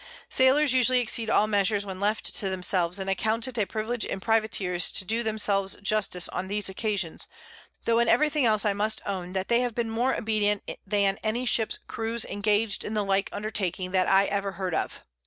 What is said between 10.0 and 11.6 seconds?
obedient than any